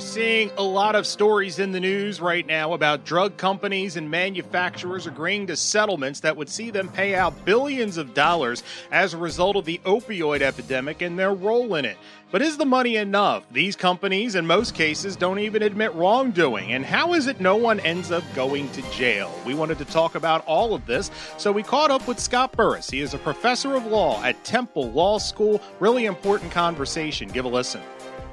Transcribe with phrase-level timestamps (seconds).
[0.00, 4.10] Are seeing a lot of stories in the news right now about drug companies and
[4.10, 9.18] manufacturers agreeing to settlements that would see them pay out billions of dollars as a
[9.18, 11.98] result of the opioid epidemic and their role in it.
[12.30, 13.44] But is the money enough?
[13.52, 16.72] These companies, in most cases, don't even admit wrongdoing.
[16.72, 19.30] And how is it no one ends up going to jail?
[19.44, 22.88] We wanted to talk about all of this, so we caught up with Scott Burris.
[22.88, 25.60] He is a professor of law at Temple Law School.
[25.78, 27.28] Really important conversation.
[27.28, 27.82] Give a listen.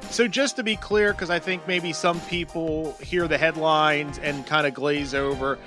[0.10, 4.46] So, just to be clear, because I think maybe some people hear the headlines and
[4.48, 5.60] kind of glaze over,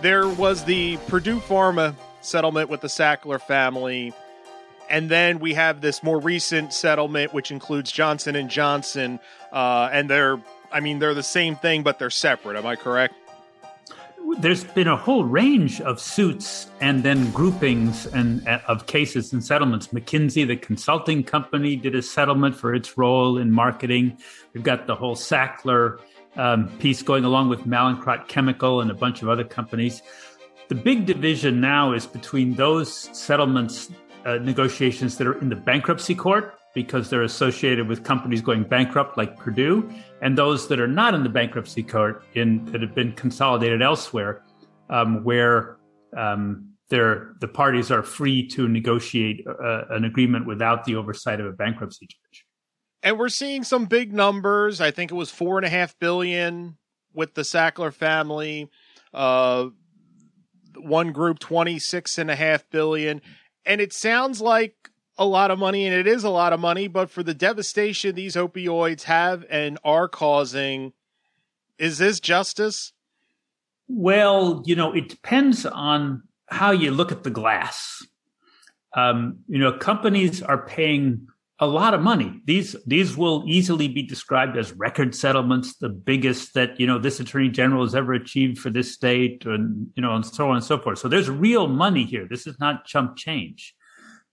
[0.00, 4.12] there was the Purdue Pharma settlement with the Sackler family.
[4.90, 10.10] And then we have this more recent settlement which includes johnson and johnson uh, and
[10.10, 10.38] they're
[10.70, 12.58] i mean they're the same thing but they're separate.
[12.58, 13.14] Am i correct
[14.38, 19.44] there's been a whole range of suits and then groupings and uh, of cases and
[19.44, 19.88] settlements.
[19.88, 24.18] McKinsey, the consulting company, did a settlement for its role in marketing.
[24.52, 26.00] We've got the whole Sackler
[26.36, 30.02] um, piece going along with Mallinckrodt Chemical and a bunch of other companies.
[30.68, 33.90] The big division now is between those settlements
[34.24, 39.16] uh, negotiations that are in the bankruptcy court because they're associated with companies going bankrupt
[39.16, 43.12] like Purdue, and those that are not in the bankruptcy court in that have been
[43.12, 44.42] consolidated elsewhere,
[44.90, 45.76] um, where
[46.16, 51.52] um, the parties are free to negotiate uh, an agreement without the oversight of a
[51.52, 52.44] bankruptcy judge.
[53.02, 54.80] And we're seeing some big numbers.
[54.80, 56.76] I think it was four and a half billion
[57.14, 58.68] with the Sackler family.
[59.12, 59.68] Uh,
[60.76, 63.20] one group, twenty six and a half billion
[63.64, 64.74] and it sounds like
[65.18, 68.14] a lot of money, and it is a lot of money, but for the devastation
[68.14, 70.92] these opioids have and are causing,
[71.78, 72.92] is this justice?
[73.88, 78.06] Well, you know, it depends on how you look at the glass.
[78.94, 81.26] Um, you know, companies are paying
[81.58, 82.40] a lot of money.
[82.44, 87.20] These these will easily be described as record settlements, the biggest that you know this
[87.20, 90.64] attorney general has ever achieved for this state, and you know, and so on and
[90.64, 90.98] so forth.
[90.98, 92.26] So there's real money here.
[92.28, 93.74] This is not chump change,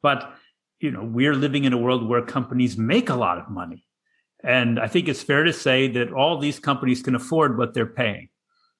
[0.02, 0.34] but
[0.80, 3.86] you know, we're living in a world where companies make a lot of money,
[4.44, 7.86] and I think it's fair to say that all these companies can afford what they're
[7.86, 8.30] paying.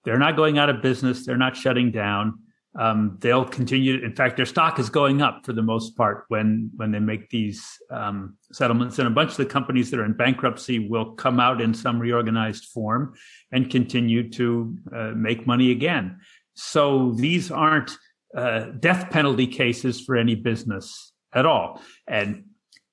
[0.06, 1.26] They're not going out of business.
[1.26, 2.40] They're not shutting down
[2.78, 4.04] um, they'll continue.
[4.04, 7.30] In fact, their stock is going up for the most part when when they make
[7.30, 9.00] these um, settlements.
[9.00, 12.00] And a bunch of the companies that are in bankruptcy will come out in some
[12.00, 13.16] reorganized form
[13.52, 16.20] and continue to uh, make money again.
[16.54, 17.92] So these aren't
[18.38, 21.82] uh, death penalty cases for any business at all.
[22.08, 22.46] And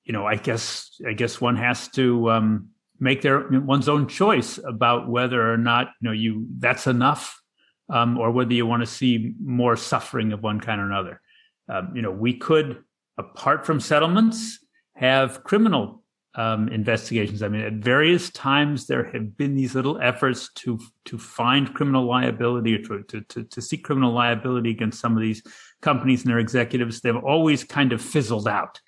[0.03, 4.57] you know, I guess I guess one has to um, make their one's own choice
[4.57, 7.41] about whether or not you know you that's enough
[7.89, 11.21] um, or whether you want to see more suffering of one kind or another.
[11.69, 12.83] Um, you know, we could,
[13.17, 14.59] apart from settlements,
[14.95, 16.03] have criminal
[16.37, 17.41] um, investigations.
[17.41, 22.05] I mean, at various times there have been these little efforts to to find criminal
[22.05, 25.41] liability or to, to, to seek criminal liability against some of these
[25.81, 27.01] companies and their executives.
[27.01, 28.79] They've always kind of fizzled out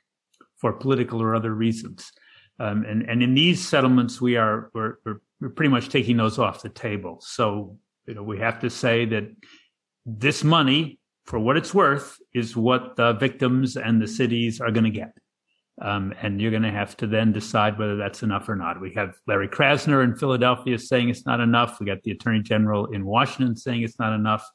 [0.57, 2.11] for political or other reasons.
[2.59, 4.97] Um, and and in these settlements, we are we're,
[5.41, 7.17] we're pretty much taking those off the table.
[7.21, 9.23] So you know, we have to say that
[10.05, 14.83] this money, for what it's worth, is what the victims and the cities are going
[14.83, 15.13] to get.
[15.81, 18.81] Um, and you're going to have to then decide whether that's enough or not.
[18.81, 21.79] We have Larry Krasner in Philadelphia saying it's not enough.
[21.79, 24.45] We got the Attorney General in Washington saying it's not enough.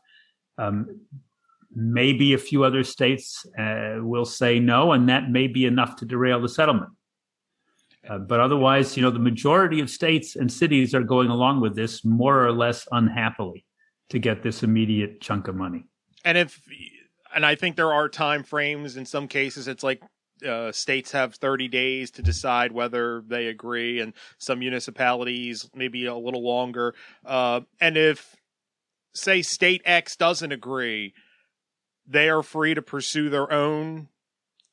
[0.59, 1.01] Um,
[1.75, 6.05] maybe a few other states uh, will say no, and that may be enough to
[6.05, 6.91] derail the settlement.
[8.09, 11.75] Uh, but otherwise, you know, the majority of states and cities are going along with
[11.75, 13.65] this more or less unhappily
[14.11, 15.87] to get this immediate chunk of money.
[16.25, 16.61] And if,
[17.35, 19.69] and I think there are time frames in some cases.
[19.69, 20.03] It's like
[20.45, 26.15] uh, states have 30 days to decide whether they agree, and some municipalities maybe a
[26.15, 26.95] little longer.
[27.25, 28.37] Uh, and if,
[29.15, 31.15] say, state X doesn't agree,
[32.07, 34.09] they are free to pursue their own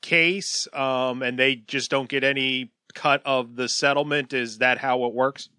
[0.01, 4.33] case, um, and they just don't get any cut of the settlement?
[4.33, 5.49] Is that how it works?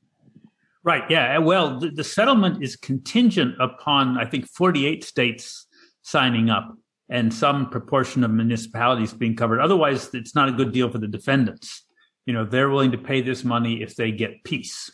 [0.84, 1.04] Right.
[1.08, 1.38] Yeah.
[1.38, 5.66] Well, the, the settlement is contingent upon, I think, 48 states
[6.02, 6.76] signing up
[7.12, 9.60] and some proportion of municipalities being covered.
[9.60, 11.84] Otherwise, it's not a good deal for the defendants.
[12.24, 14.90] You know, they're willing to pay this money if they get peace.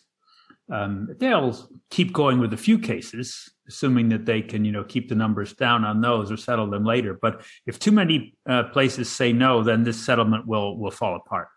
[0.71, 1.57] Um, they'll
[1.91, 5.53] keep going with a few cases, assuming that they can, you know, keep the numbers
[5.55, 7.17] down on those or settle them later.
[7.23, 11.49] But if too many uh, places say no, then this settlement will will fall apart.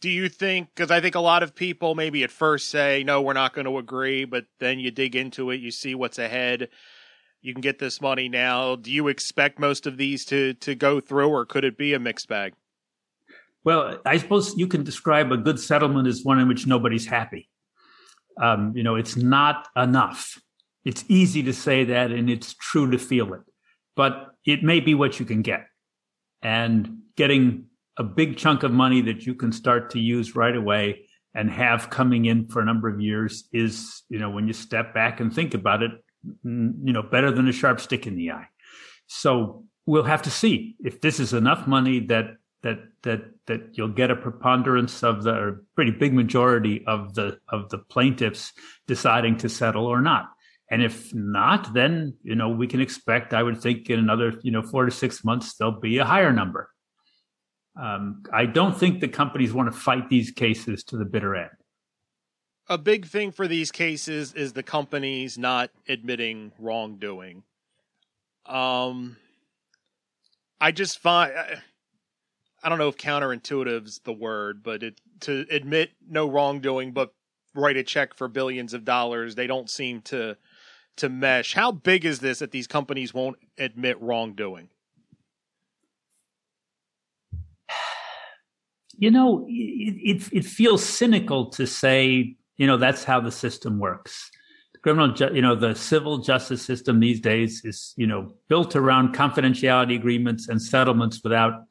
[0.00, 3.20] do you think because i think a lot of people maybe at first say no
[3.20, 6.68] we're not going to agree but then you dig into it you see what's ahead
[7.40, 8.76] you can get this money now.
[8.76, 11.98] Do you expect most of these to to go through or could it be a
[11.98, 12.54] mixed bag?
[13.64, 17.48] Well i suppose you can describe a good settlement as one in which nobody's happy.
[18.40, 20.40] Um, you know it's not enough.
[20.84, 23.40] It's easy to say that and it's true to feel it.
[23.96, 25.66] But it may be what you can get.
[26.40, 27.66] And getting
[27.98, 31.90] a big chunk of money that you can start to use right away and have
[31.90, 35.34] coming in for a number of years is, you know, when you step back and
[35.34, 35.90] think about it,
[36.44, 38.48] you know, better than a sharp stick in the eye.
[39.06, 43.88] So we'll have to see if this is enough money that that that that you'll
[43.88, 48.52] get a preponderance of the or pretty big majority of the of the plaintiffs
[48.86, 50.26] deciding to settle or not.
[50.70, 53.32] And if not, then you know we can expect.
[53.32, 56.32] I would think in another you know four to six months there'll be a higher
[56.32, 56.70] number.
[57.80, 61.50] Um, I don't think the companies want to fight these cases to the bitter end.
[62.68, 67.44] A big thing for these cases is the companies not admitting wrongdoing.
[68.44, 69.16] Um,
[70.60, 71.32] I just find
[72.62, 77.14] I don't know if counterintuitive is the word, but it, to admit no wrongdoing but
[77.54, 80.36] write a check for billions of dollars, they don't seem to
[80.96, 81.54] to mesh.
[81.54, 84.68] How big is this that these companies won't admit wrongdoing?
[88.98, 93.78] you know, it, it, it feels cynical to say, you know, that's how the system
[93.78, 94.30] works.
[94.74, 98.76] The criminal, ju- you know, the civil justice system these days is, you know, built
[98.76, 101.64] around confidentiality agreements and settlements without,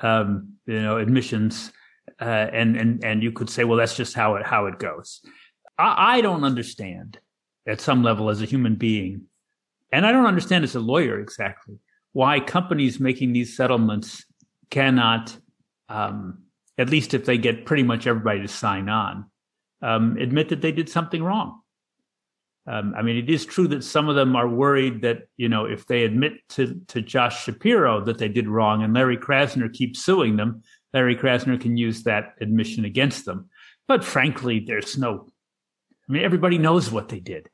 [0.00, 1.72] um, you know, admissions.
[2.20, 5.20] Uh, and and and you could say, well, that's just how it how it goes.
[5.78, 7.18] I, I don't understand
[7.66, 9.26] at some level as a human being,
[9.92, 11.78] and I don't understand as a lawyer exactly
[12.12, 14.24] why companies making these settlements
[14.70, 15.36] cannot
[15.88, 16.44] um,
[16.78, 19.26] at least if they get pretty much everybody to sign on,
[19.82, 21.60] um, admit that they did something wrong.
[22.66, 25.64] Um, I mean, it is true that some of them are worried that you know
[25.64, 30.04] if they admit to to Josh Shapiro that they did wrong, and Larry Krasner keeps
[30.04, 30.62] suing them,
[30.92, 33.48] Larry Krasner can use that admission against them.
[33.88, 35.28] But frankly, there's no.
[36.08, 37.48] I mean, everybody knows what they did.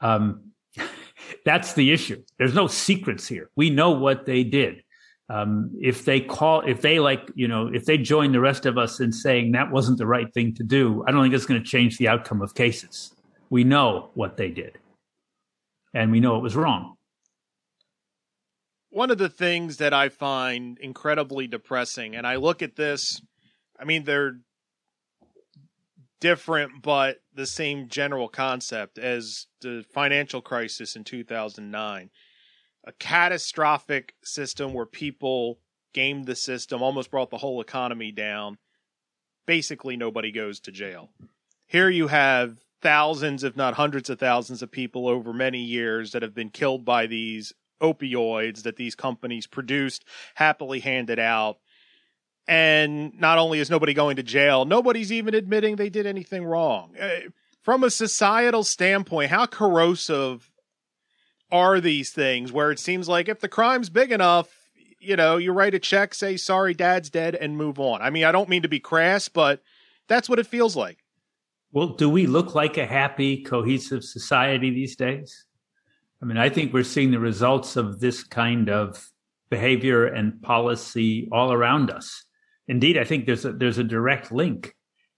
[0.00, 0.52] Um,
[1.44, 2.22] that's the issue.
[2.38, 3.50] There's no secrets here.
[3.56, 4.82] We know what they did
[5.28, 8.78] um, if they call, if they like, you know, if they join the rest of
[8.78, 11.62] us in saying that wasn't the right thing to do, I don't think it's going
[11.62, 13.12] to change the outcome of cases.
[13.50, 14.78] We know what they did,
[15.94, 16.94] and we know it was wrong.
[18.90, 23.20] One of the things that I find incredibly depressing, and I look at this,
[23.78, 24.38] I mean, they're
[26.20, 32.10] different, but the same general concept as the financial crisis in 2009
[32.86, 35.58] a catastrophic system where people
[35.92, 38.58] gamed the system, almost brought the whole economy down.
[39.46, 41.10] Basically, nobody goes to jail.
[41.66, 46.22] Here you have thousands, if not hundreds of thousands, of people over many years that
[46.22, 50.04] have been killed by these opioids that these companies produced,
[50.34, 51.58] happily handed out.
[52.48, 56.94] And not only is nobody going to jail, nobody's even admitting they did anything wrong.
[57.00, 57.30] Uh,
[57.62, 60.48] from a societal standpoint, how corrosive
[61.50, 64.48] are these things where it seems like if the crime's big enough,
[64.98, 68.02] you know, you write a check, say sorry, dad's dead, and move on.
[68.02, 69.62] I mean, I don't mean to be crass, but
[70.08, 70.98] that's what it feels like.
[71.72, 75.44] Well, do we look like a happy, cohesive society these days?
[76.22, 79.04] I mean, I think we're seeing the results of this kind of
[79.50, 82.24] behavior and policy all around us.
[82.68, 84.74] Indeed, I think there's a, there's a direct link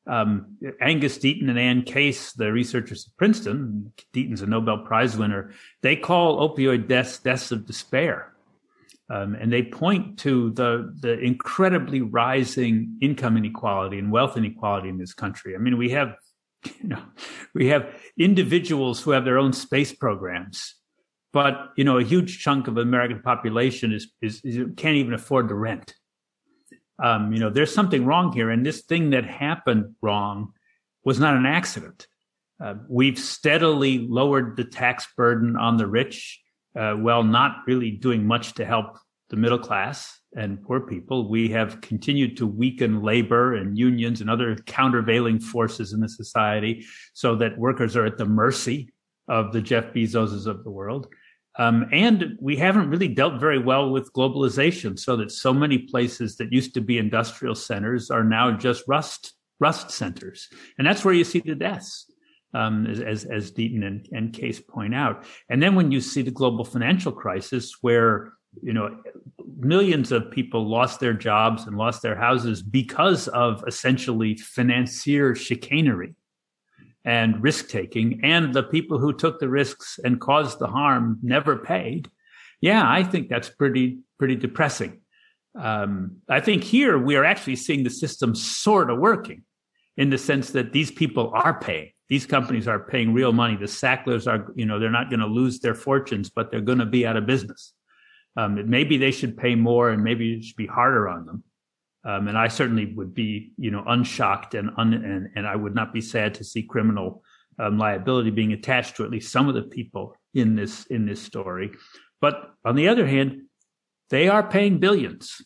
[0.09, 5.53] um, Angus Deaton and Anne Case, the researchers at Princeton, Deaton's a Nobel Prize winner,
[5.83, 8.33] they call opioid deaths deaths of despair.
[9.11, 14.99] Um, and they point to the, the incredibly rising income inequality and wealth inequality in
[14.99, 15.55] this country.
[15.55, 16.15] I mean, we have,
[16.83, 17.03] you know,
[17.55, 20.75] we have individuals who have their own space programs,
[21.33, 25.15] but, you know, a huge chunk of the American population is, is, is can't even
[25.15, 25.95] afford the rent
[27.03, 28.51] um, you know, there's something wrong here.
[28.51, 30.53] And this thing that happened wrong
[31.05, 32.07] was not an accident.
[32.63, 36.41] Uh, we've steadily lowered the tax burden on the rich
[36.77, 38.99] uh, while not really doing much to help
[39.31, 41.29] the middle class and poor people.
[41.29, 46.85] We have continued to weaken labor and unions and other countervailing forces in the society
[47.15, 48.93] so that workers are at the mercy
[49.29, 51.09] of the Jeff Bezoses of the world.
[51.59, 56.37] Um, and we haven't really dealt very well with globalization, so that so many places
[56.37, 60.49] that used to be industrial centers are now just rust rust centers,
[60.79, 62.07] and that's where you see the deaths,
[62.55, 65.25] um, as, as, as Deaton and, and Case point out.
[65.49, 68.97] And then when you see the global financial crisis, where you know
[69.59, 76.15] millions of people lost their jobs and lost their houses because of essentially financier chicanery
[77.09, 78.21] and risk taking.
[78.23, 82.11] And the people who took the risks and caused the harm never paid.
[82.61, 85.01] Yeah, I think that's pretty, pretty depressing.
[85.59, 89.45] Um, I think here we are actually seeing the system sort of working
[89.97, 91.93] in the sense that these people are paying.
[92.11, 93.57] These companies are paying real money.
[93.57, 96.79] The Sacklers are, you know, they're not going to lose their fortunes, but they're going
[96.79, 97.73] to be out of business.
[98.37, 101.43] Um, maybe they should pay more and maybe it should be harder on them.
[102.05, 105.75] Um, and I certainly would be, you know, unshocked and, un, and, and I would
[105.75, 107.23] not be sad to see criminal
[107.59, 111.21] um, liability being attached to at least some of the people in this in this
[111.21, 111.73] story.
[112.21, 113.43] But on the other hand,
[114.11, 115.43] they are paying billions,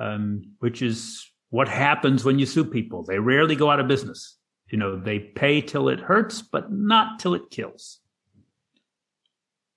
[0.00, 3.04] um, which is what happens when you sue people.
[3.04, 4.36] They rarely go out of business.
[4.68, 8.00] You know, they pay till it hurts, but not till it kills.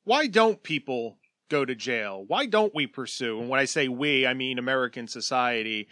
[0.04, 1.19] Why don't people
[1.50, 2.24] go to jail?
[2.28, 3.40] Why don't we pursue?
[3.40, 5.88] And when I say we, I mean American society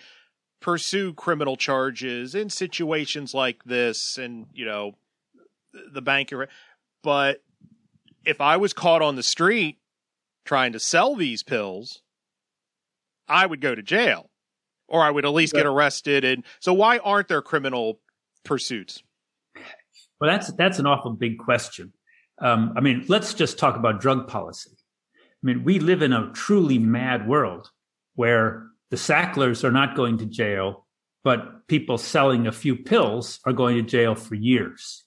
[0.59, 4.95] pursue criminal charges in situations like this and, you know,
[5.93, 6.47] the banker.
[7.03, 7.43] But
[8.25, 9.77] if I was caught on the street
[10.45, 12.01] trying to sell these pills,
[13.27, 14.29] I would go to jail
[14.87, 16.23] or I would at least get arrested.
[16.23, 17.99] And so why aren't there criminal
[18.43, 19.03] pursuits?
[20.19, 21.93] Well, that's, that's an awful big question.
[22.39, 24.71] Um, I mean, let's just talk about drug policy.
[25.43, 27.69] I mean, we live in a truly mad world
[28.15, 30.87] where the Sacklers are not going to jail,
[31.23, 35.03] but people selling a few pills are going to jail for years.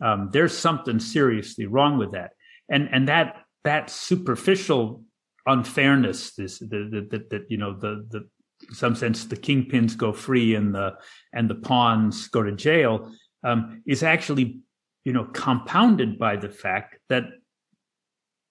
[0.00, 2.32] Um, there's something seriously wrong with that,
[2.68, 5.02] and and that that superficial
[5.46, 8.28] unfairness, this the, you know the the
[8.68, 10.94] in some sense the kingpins go free and the
[11.32, 13.12] and the pawns go to jail
[13.44, 14.60] um, is actually
[15.04, 17.24] you know compounded by the fact that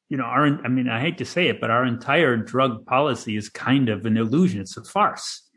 [0.09, 3.35] you know our I mean I hate to say it but our entire drug policy
[3.35, 5.47] is kind of an illusion it's a farce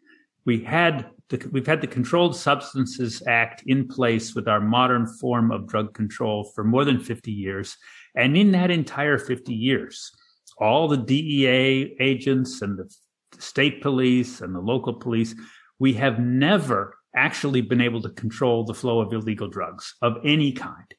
[0.44, 5.52] we had the, we've had the Controlled Substances Act in place with our modern form
[5.52, 7.76] of drug control for more than 50 years.
[8.16, 10.10] And in that entire 50 years,
[10.58, 12.92] all the DEA agents and the
[13.38, 15.34] state police and the local police,
[15.78, 20.52] we have never actually been able to control the flow of illegal drugs of any
[20.52, 20.94] kind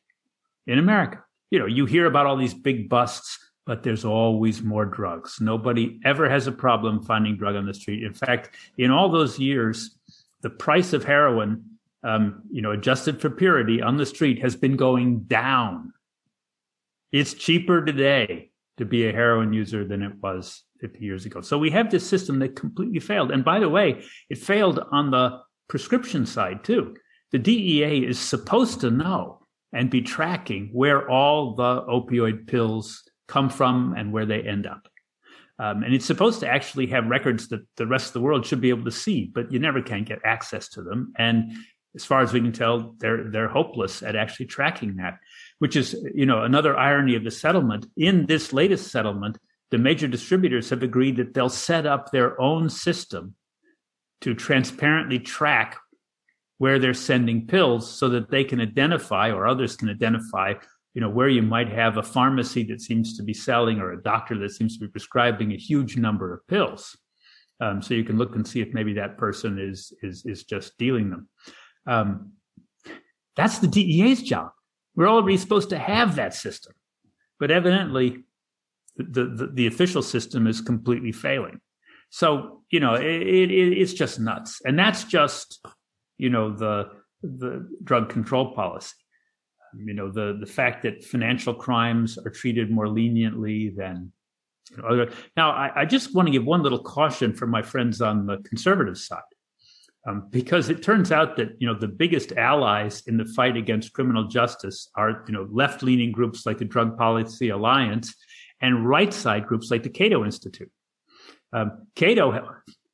[0.65, 1.24] in America.
[1.51, 5.39] You know, you hear about all these big busts, but there's always more drugs.
[5.39, 8.03] Nobody ever has a problem finding drug on the street.
[8.03, 9.98] In fact, in all those years,
[10.41, 11.65] the price of heroin,
[12.03, 15.93] um, you know, adjusted for purity on the street has been going down.
[17.12, 21.41] It's cheaper today to be a heroin user than it was 50 years ago.
[21.41, 23.29] So we have this system that completely failed.
[23.29, 26.96] And by the way, it failed on the prescription side too.
[27.31, 29.41] The DEA is supposed to know
[29.74, 34.88] and be tracking where all the opioid pills come from and where they end up.
[35.60, 38.62] Um, and it's supposed to actually have records that the rest of the world should
[38.62, 41.13] be able to see, but you never can get access to them.
[41.18, 41.54] And
[41.96, 45.20] as far as we can tell, they're they're hopeless at actually tracking that,
[45.60, 47.86] which is you know another irony of the settlement.
[47.98, 49.38] In this latest settlement,
[49.72, 53.36] the major distributors have agreed that they'll set up their own system
[54.22, 55.78] to transparently track
[56.62, 60.53] where they're sending pills so that they can identify or others can identify
[60.94, 64.03] you know where you might have a pharmacy that seems to be selling or a
[64.03, 66.98] doctor that seems to be prescribing a huge number of pills.
[67.62, 70.77] Um, so you can look and see if maybe that person is is is just
[70.77, 71.30] dealing them.
[71.88, 72.34] Um,
[73.36, 74.50] that's the dea's job.
[74.96, 76.74] We're already supposed to have that system
[77.41, 78.24] but evidently
[78.96, 81.60] the the, the official system is completely failing.
[82.12, 84.62] So you know it, it, it's just nuts.
[84.63, 85.60] And that's just
[86.22, 86.75] you know the
[87.24, 87.51] the
[87.84, 88.96] drug control policy
[89.74, 94.12] you know the the fact that financial crimes are treated more leniently than
[94.88, 95.12] other.
[95.36, 98.38] Now, I, I just want to give one little caution for my friends on the
[98.38, 99.22] conservative side,
[100.08, 103.94] um, because it turns out that you know the biggest allies in the fight against
[103.94, 108.16] criminal justice are you know left leaning groups like the Drug Policy Alliance
[108.62, 110.72] and right side groups like the Cato Institute.
[111.54, 112.48] Um, Cato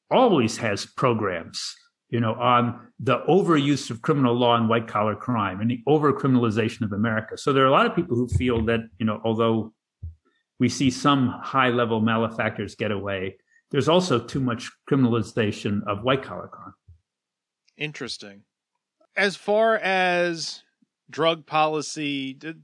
[0.10, 1.76] always has programs
[2.10, 6.82] you know, on the overuse of criminal law and white collar crime and the overcriminalization
[6.82, 7.38] of America.
[7.38, 9.74] So there are a lot of people who feel that, you know, although
[10.60, 13.38] we see some high level malefactors get away,
[13.70, 16.74] there's also too much criminalization of white collar crime.
[17.78, 18.44] Interesting.
[19.16, 20.64] As far as
[21.10, 22.64] drug policy, did,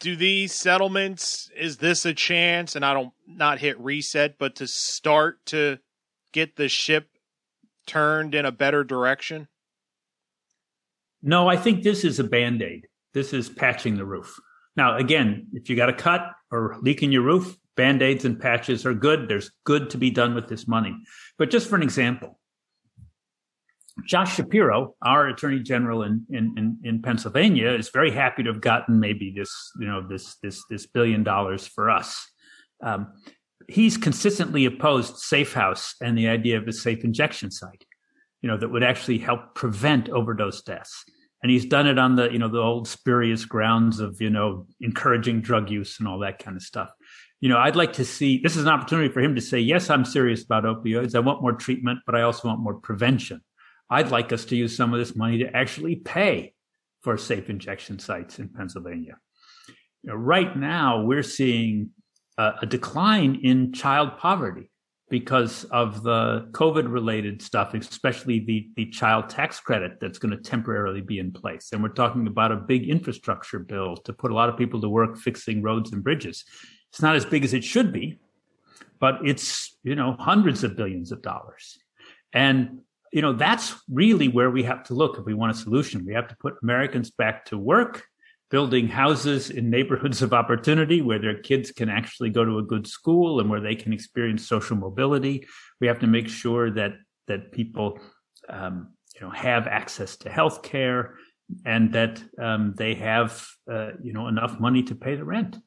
[0.00, 4.66] do these settlements, is this a chance, and I don't not hit reset, but to
[4.66, 5.78] start to
[6.32, 7.08] get the ship
[7.88, 9.48] turned in a better direction?
[11.22, 12.86] No, I think this is a band aid.
[13.14, 14.38] This is patching the roof.
[14.76, 18.40] Now, again, if you got a cut or leak in your roof, Band aids and
[18.40, 19.28] patches are good.
[19.28, 20.96] There's good to be done with this money.
[21.38, 22.40] But just for an example,
[24.04, 28.98] Josh Shapiro, our attorney general in, in, in, Pennsylvania, is very happy to have gotten
[28.98, 32.28] maybe this, you know, this, this, this billion dollars for us.
[32.82, 33.12] Um,
[33.68, 37.84] he's consistently opposed Safehouse and the idea of a safe injection site,
[38.40, 41.04] you know, that would actually help prevent overdose deaths.
[41.42, 44.66] And he's done it on the, you know, the old spurious grounds of, you know,
[44.80, 46.90] encouraging drug use and all that kind of stuff.
[47.40, 49.90] You know, I'd like to see this is an opportunity for him to say, yes,
[49.90, 51.14] I'm serious about opioids.
[51.14, 53.40] I want more treatment, but I also want more prevention.
[53.90, 56.54] I'd like us to use some of this money to actually pay
[57.02, 59.18] for safe injection sites in Pennsylvania.
[60.02, 61.90] You know, right now, we're seeing
[62.38, 64.70] a, decline in child poverty
[65.10, 70.42] because of the COVID related stuff, especially the, the child tax credit that's going to
[70.42, 71.70] temporarily be in place.
[71.72, 74.88] And we're talking about a big infrastructure bill to put a lot of people to
[74.88, 76.44] work fixing roads and bridges.
[76.90, 78.18] It's not as big as it should be,
[79.00, 81.78] but it's, you know, hundreds of billions of dollars.
[82.32, 82.80] And
[83.12, 86.04] you know, that's really where we have to look if we want a solution.
[86.04, 88.04] We have to put Americans back to work,
[88.50, 92.86] building houses in neighborhoods of opportunity where their kids can actually go to a good
[92.86, 95.46] school and where they can experience social mobility.
[95.80, 96.92] We have to make sure that
[97.26, 98.00] that people,
[98.48, 101.16] um, you know, have access to health care
[101.66, 105.58] and that um, they have, uh, you know, enough money to pay the rent.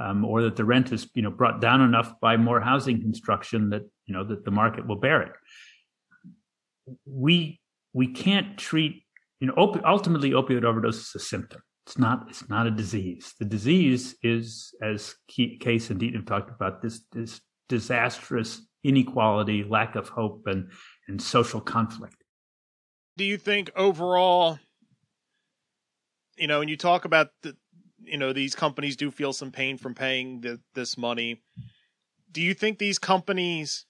[0.00, 3.70] Um, or that the rent is, you know, brought down enough by more housing construction
[3.70, 5.32] that, you know, that the market will bear it
[7.04, 7.60] we
[7.92, 9.04] we can't treat
[9.40, 13.32] you know opi- ultimately opioid overdose is a symptom it's not it's not a disease.
[13.38, 17.40] The disease is as Case and Deaton have talked about this this
[17.70, 20.70] disastrous inequality lack of hope and
[21.08, 22.22] and social conflict.
[23.16, 24.58] Do you think overall
[26.36, 27.56] you know when you talk about the
[28.02, 31.42] you know these companies do feel some pain from paying the, this money
[32.30, 33.86] do you think these companies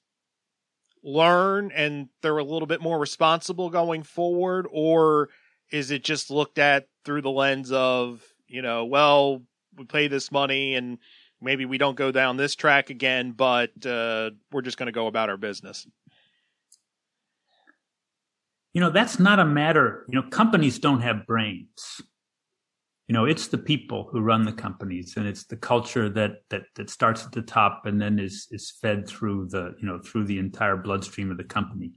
[1.02, 5.28] learn and they're a little bit more responsible going forward or
[5.70, 9.42] is it just looked at through the lens of you know well
[9.76, 10.98] we pay this money and
[11.40, 15.06] maybe we don't go down this track again but uh, we're just going to go
[15.06, 15.86] about our business?
[18.74, 22.00] You know that's not a matter you know companies don't have brains.
[23.06, 26.64] You know it's the people who run the companies and it's the culture that that
[26.76, 30.26] that starts at the top and then is is fed through the you know through
[30.26, 31.92] the entire bloodstream of the company.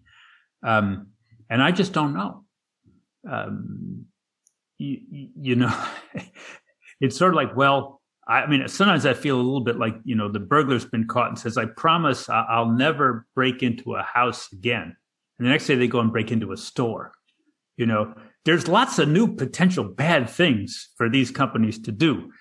[0.64, 1.08] Um,
[1.50, 2.46] and i just don't know
[3.30, 4.06] um,
[4.78, 5.74] you, you know
[7.02, 10.16] it's sort of like well I mean, sometimes I feel a little bit like, you
[10.16, 14.52] know, the burglar's been caught and says, I promise I'll never break into a house
[14.54, 14.96] again.
[15.38, 17.12] And the next day they go and break into a store.
[17.78, 18.14] You know,
[18.46, 22.32] there's lots of new potential bad things for these companies to do.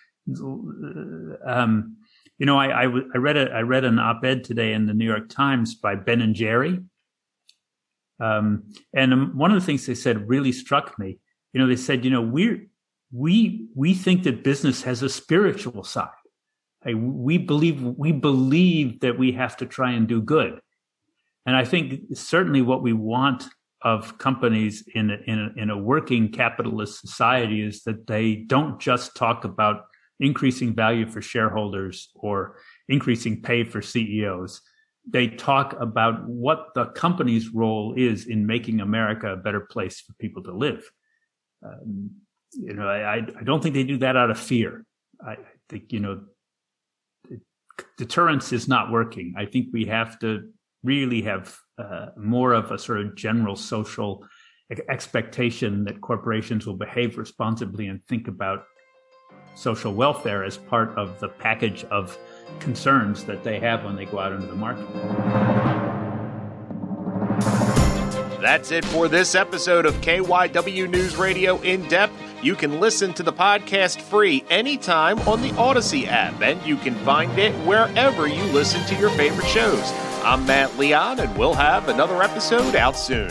[1.47, 1.97] Um,
[2.38, 5.07] you know, I, I, I, read a, I read an op-ed today in the New
[5.07, 6.79] York Times by Ben and Jerry.
[8.20, 11.18] Um, and one of the things they said really struck me.
[11.52, 12.68] You know, they said, you know, we
[13.12, 16.09] we, we think that business has a spiritual side.
[16.85, 20.61] we believe, we believe that we have to try and do good.
[21.46, 23.44] And I think certainly what we want
[23.83, 28.78] of companies in a, in a, in a working capitalist society is that they don't
[28.78, 29.87] just talk about
[30.20, 32.56] increasing value for shareholders or
[32.88, 34.61] increasing pay for CEOs.
[35.12, 40.12] They talk about what the company's role is in making America a better place for
[40.14, 40.90] people to live.
[41.64, 42.11] Um,
[42.53, 44.85] you know, I, I don't think they do that out of fear.
[45.25, 45.37] I
[45.68, 46.23] think, you know,
[47.96, 49.35] deterrence is not working.
[49.37, 50.51] I think we have to
[50.83, 54.25] really have uh, more of a sort of general social
[54.88, 58.64] expectation that corporations will behave responsibly and think about
[59.55, 62.19] social welfare as part of the package of
[62.59, 64.87] concerns that they have when they go out into the market.
[68.41, 72.15] That's it for this episode of KYW News Radio In Depth.
[72.43, 76.95] You can listen to the podcast free anytime on the Audacy app, and you can
[77.05, 79.93] find it wherever you listen to your favorite shows.
[80.25, 83.31] I'm Matt Leon, and we'll have another episode out soon.